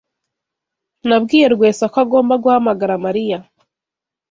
[1.07, 3.39] Nabwiye Rwesa ko agomba guhamagara Mariya.